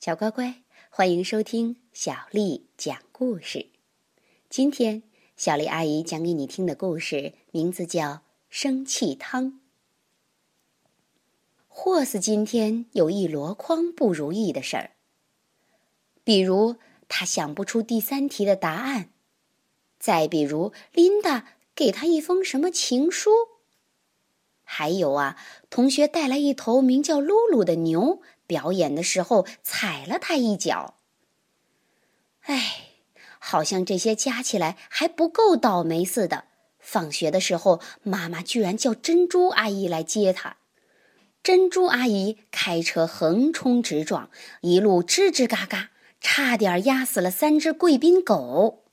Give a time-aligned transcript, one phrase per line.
[0.00, 3.66] 小乖乖，欢迎收听小丽讲故事。
[4.48, 5.02] 今天，
[5.36, 8.06] 小丽阿姨讲给你听的故事名字叫
[8.48, 9.44] 《生气汤》。
[11.68, 14.92] 霍斯今天有一箩筐不如意的事儿，
[16.24, 16.76] 比如
[17.06, 19.10] 他想不出第三题的答案，
[19.98, 23.30] 再比如琳达给他一封什么情书，
[24.72, 25.36] 还有啊，
[25.68, 28.22] 同学带来一头名叫露露的牛。
[28.46, 30.94] 表演的时候踩了他一脚。
[32.42, 32.90] 哎，
[33.40, 36.44] 好像这些加起来还不够倒霉似的。
[36.78, 40.56] 放学的时候，妈妈居然叫珍珠阿姨来接他。
[41.42, 44.30] 珍珠阿姨开车横冲直撞，
[44.60, 48.84] 一路吱吱嘎嘎，差点压死了三只贵宾狗。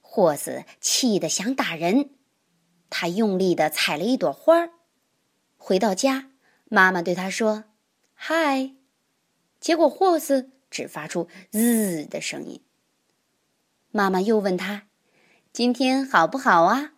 [0.00, 2.10] 霍子气得想打人，
[2.90, 4.70] 他用力的踩了一朵花儿。
[5.56, 6.30] 回到家，
[6.66, 7.64] 妈妈对他说。
[8.14, 8.74] 嗨，
[9.60, 12.62] 结果霍斯只发出“滋”的声音。
[13.90, 14.88] 妈妈又问他
[15.52, 16.92] ：“今天好不好啊？”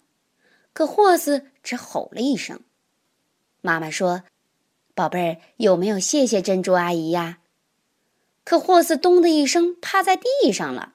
[0.72, 2.60] 可霍斯只吼了一声。
[3.60, 4.22] 妈妈说
[4.94, 7.40] ：“宝贝儿，有没有谢谢珍珠阿姨呀？”
[8.44, 10.94] 可霍斯“咚”的一声趴在地上了。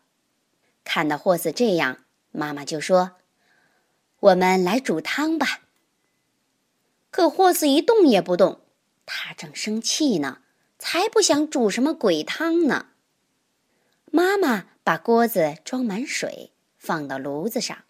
[0.86, 3.18] 看到霍斯这样，妈妈就说
[4.24, 5.62] ：“我们来煮汤吧。”
[7.12, 8.62] 可霍斯一动也不动。
[9.06, 10.40] 他正生气呢，
[10.80, 12.88] 才不想煮什么鬼汤呢。
[14.06, 17.84] 妈妈把锅子装满水，放到炉子上，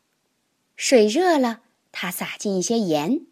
[0.76, 1.62] 水热了，
[1.92, 3.28] 她撒进一些盐，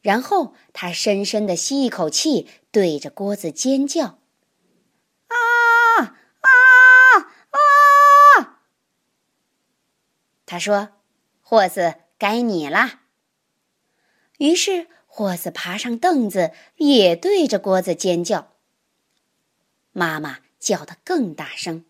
[0.00, 4.18] 然后她深深的吸一口气，对着锅子尖叫
[5.28, 5.36] ：“啊
[6.40, 6.50] 啊
[7.50, 8.58] 啊！”
[10.44, 10.88] 他说
[11.40, 13.00] ：“霍斯，该你了。”
[14.38, 14.88] 于是。
[15.08, 18.52] 霍斯爬上凳子，也对着锅子尖叫。
[19.92, 21.86] 妈妈叫得更大声，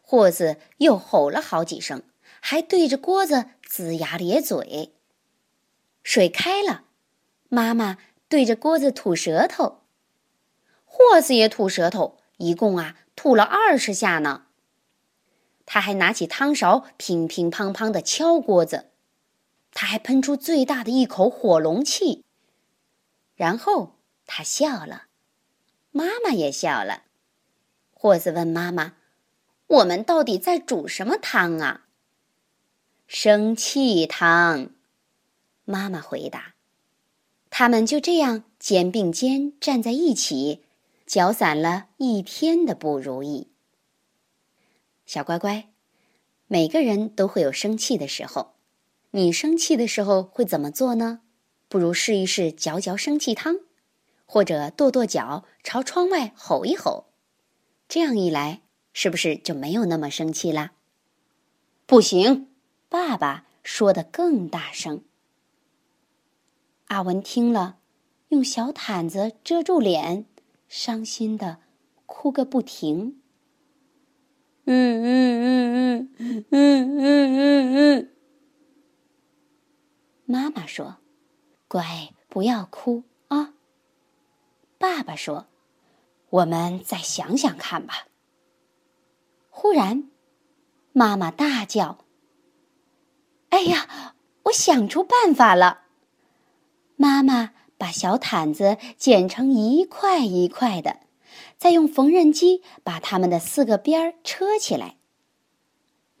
[0.00, 2.02] 霍斯又吼了好几声，
[2.40, 4.92] 还对着锅子龇牙咧嘴。
[6.02, 6.82] 水开了，
[7.48, 7.98] 妈妈
[8.28, 9.82] 对着锅子吐舌头，
[10.84, 14.46] 霍斯也吐舌头，一共啊吐了二十下呢。
[15.64, 18.90] 他还拿起汤勺，乒乒乓乓的敲锅子，
[19.72, 22.24] 他还喷出最大的一口火龙气。
[23.34, 23.96] 然后
[24.26, 25.06] 他笑了，
[25.90, 27.04] 妈妈也笑了。
[27.92, 28.94] 霍斯问妈妈
[29.66, 31.86] ：“我们到底在煮什么汤啊
[33.06, 34.70] ？”“生气汤。”
[35.64, 36.54] 妈妈回答。
[37.50, 40.64] 他们就这样肩并肩站在一起，
[41.06, 43.48] 搅散了一天的不如意。
[45.04, 45.68] 小乖乖，
[46.46, 48.54] 每个人都会有生气的时候，
[49.12, 51.20] 你生气的时候会怎么做呢？
[51.68, 53.56] 不如试一试嚼嚼生气汤，
[54.26, 57.12] 或者跺跺脚，朝窗外吼一吼，
[57.88, 58.62] 这样一来，
[58.92, 60.72] 是不是就没有那么生气啦？
[61.86, 62.48] 不行，
[62.88, 65.04] 爸爸说的更大声。
[66.86, 67.78] 阿文听了，
[68.28, 70.26] 用小毯子遮住脸，
[70.68, 71.58] 伤心的
[72.06, 73.20] 哭个不停。
[74.64, 78.08] 嗯嗯嗯嗯嗯嗯嗯嗯。
[80.32, 80.96] 妈妈说。
[81.68, 83.52] 乖，不要哭啊！
[84.78, 85.46] 爸爸说
[86.30, 88.06] ：“我们再想想看吧。”
[89.48, 90.10] 忽然，
[90.92, 92.04] 妈妈大叫
[93.50, 95.82] ：“哎呀，我想出办法了！”
[96.96, 101.00] 妈妈把小毯子剪成一块一块的，
[101.58, 104.96] 再用缝纫机把它们的四个边儿车起来。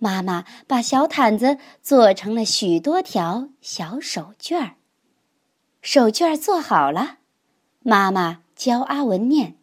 [0.02, 4.74] 妈妈把小毯子做成了许多条小手绢儿。
[5.80, 7.18] 手绢做好了，
[7.84, 9.58] 妈妈教阿文念：“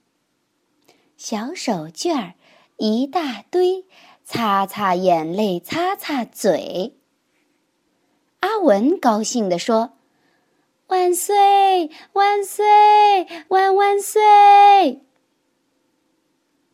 [1.18, 2.36] 小手绢儿
[2.78, 3.84] 一大堆，
[4.24, 6.96] 擦擦眼泪，擦擦嘴。”
[8.40, 9.98] 阿文高兴地说
[10.88, 12.66] ：“万岁，万岁，
[13.50, 15.04] 万万岁！”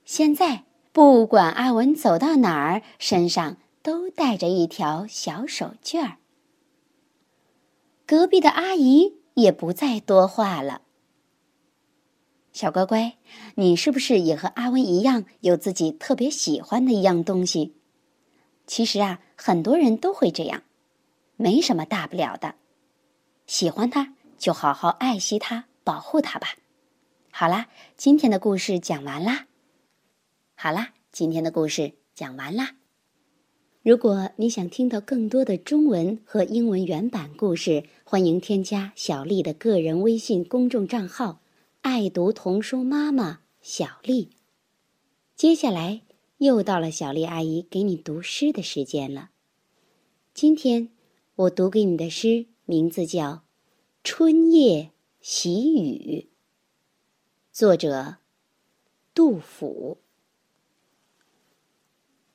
[0.05, 0.65] 现在
[0.95, 6.19] 不管阿文走到哪儿，身上都带着一条小手绢儿。
[8.05, 9.15] 隔壁的阿姨。
[9.33, 10.83] 也不再多话了。
[12.53, 13.17] 小乖乖，
[13.55, 17.75] 你是不是也和阿文一样，有自己特别喜欢的一样东西？
[18.65, 20.63] 其实啊，很多人都会这样，
[21.35, 22.55] 没什么大不了的。
[23.45, 26.55] 喜欢它，就好好爱惜它，保护它吧。
[27.29, 29.47] 好啦，今天的故事讲完啦。
[30.57, 32.77] 好啦，今天的故事讲完啦。
[33.83, 41.41] 如果你想听到更多的中文和英文原版故事，欢迎添加小丽的个人微信公众账号
[41.83, 44.29] “爱读童书妈妈小丽”。
[45.35, 46.01] 接下来
[46.37, 49.31] 又到了小丽阿姨给你读诗的时间了。
[50.33, 50.89] 今天
[51.35, 53.31] 我读给你的诗名字叫
[54.05, 56.21] 《春夜喜雨》，
[57.51, 58.15] 作者
[59.13, 59.97] 杜甫。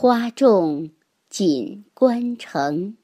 [0.00, 0.90] 花重
[1.28, 2.96] 锦官城。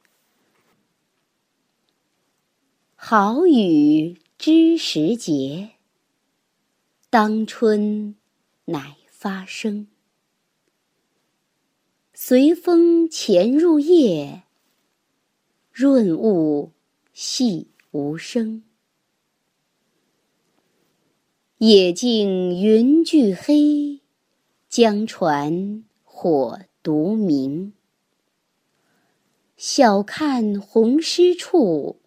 [2.95, 5.71] 好雨知时节。
[7.11, 8.15] 当春
[8.67, 9.89] 乃发生，
[12.13, 14.45] 随风潜入夜，
[15.73, 16.71] 润物
[17.13, 18.63] 细无声。
[21.59, 23.99] 野径云俱黑，
[24.69, 27.73] 江船火独明。
[29.57, 31.99] 晓看红湿处，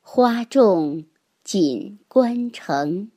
[0.00, 1.04] 花重
[1.44, 3.10] 锦官城。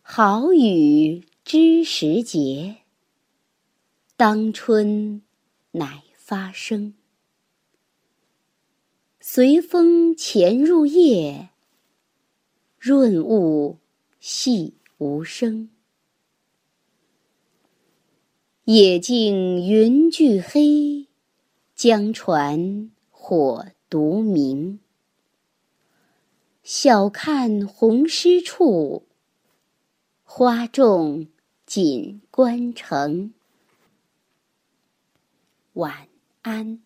[0.00, 2.76] 好雨知时节，
[4.16, 5.20] 当春
[5.72, 6.94] 乃发生。
[9.18, 11.48] 随风潜入夜，
[12.78, 13.78] 润物
[14.20, 15.73] 细无声。
[18.66, 21.06] 野径云俱黑，
[21.74, 24.80] 江船火独明。
[26.62, 29.06] 晓看红湿处。
[30.22, 31.26] 花重
[31.66, 33.34] 锦官城。
[35.74, 36.08] 晚
[36.40, 36.83] 安。